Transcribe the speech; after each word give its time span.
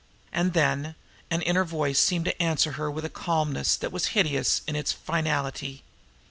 And 0.33 0.53
then 0.53 0.95
an 1.29 1.43
inner 1.43 1.63
voice 1.63 1.99
seemed 1.99 2.25
to 2.25 2.41
answer 2.41 2.71
her 2.71 2.89
with 2.89 3.05
a 3.05 3.07
calmness 3.11 3.75
that 3.75 3.91
was 3.91 4.07
hideous 4.17 4.63
in 4.65 4.75
its 4.75 4.91
finality. 4.91 5.83